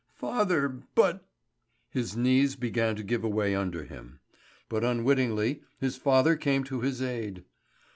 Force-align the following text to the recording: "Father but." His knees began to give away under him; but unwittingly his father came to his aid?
"Father 0.15 0.67
but." 0.95 1.27
His 1.91 2.17
knees 2.17 2.55
began 2.55 2.95
to 2.95 3.03
give 3.03 3.23
away 3.23 3.53
under 3.53 3.83
him; 3.83 4.19
but 4.67 4.83
unwittingly 4.83 5.61
his 5.79 5.95
father 5.95 6.35
came 6.35 6.63
to 6.63 6.81
his 6.81 7.03
aid? 7.03 7.43